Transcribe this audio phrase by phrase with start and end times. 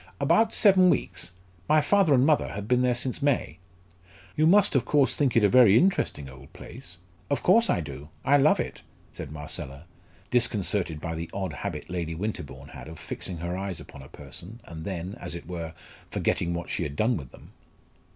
[0.19, 1.31] "About seven weeks.
[1.69, 3.59] My father and mother have been there since May."
[4.35, 6.97] "You must of course think it a very interesting old place?"
[7.29, 8.81] "Of course I do; I love it,"
[9.13, 9.85] said Marcella,
[10.31, 14.59] disconcerted by the odd habit Lady Winterbourne had of fixing her eyes upon a person,
[14.65, 15.75] and then, as it were,
[16.09, 17.53] forgetting what she had done with them.